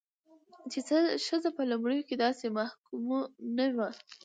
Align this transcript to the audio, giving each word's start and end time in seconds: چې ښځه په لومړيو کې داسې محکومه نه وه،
چې 0.71 0.79
ښځه 1.27 1.49
په 1.57 1.63
لومړيو 1.71 2.07
کې 2.09 2.15
داسې 2.25 2.45
محکومه 2.57 3.19
نه 3.57 3.65
وه، 3.75 3.89